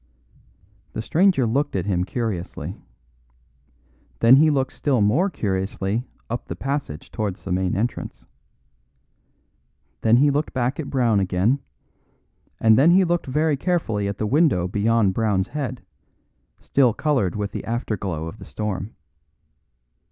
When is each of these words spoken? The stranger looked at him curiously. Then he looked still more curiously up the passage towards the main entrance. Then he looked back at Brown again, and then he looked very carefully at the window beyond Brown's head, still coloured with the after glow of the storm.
The 0.93 1.01
stranger 1.03 1.45
looked 1.45 1.75
at 1.75 1.85
him 1.85 2.05
curiously. 2.05 2.75
Then 4.17 4.37
he 4.37 4.49
looked 4.49 4.73
still 4.73 4.99
more 4.99 5.29
curiously 5.29 6.07
up 6.27 6.47
the 6.47 6.55
passage 6.55 7.11
towards 7.11 7.43
the 7.43 7.51
main 7.51 7.75
entrance. 7.75 8.25
Then 10.01 10.17
he 10.17 10.31
looked 10.31 10.53
back 10.55 10.79
at 10.79 10.89
Brown 10.89 11.19
again, 11.19 11.59
and 12.59 12.79
then 12.79 12.89
he 12.89 13.03
looked 13.05 13.27
very 13.27 13.55
carefully 13.57 14.07
at 14.07 14.17
the 14.17 14.25
window 14.25 14.67
beyond 14.67 15.13
Brown's 15.13 15.49
head, 15.49 15.83
still 16.59 16.95
coloured 16.95 17.35
with 17.35 17.51
the 17.51 17.63
after 17.63 17.95
glow 17.95 18.25
of 18.25 18.39
the 18.39 18.45
storm. 18.45 18.95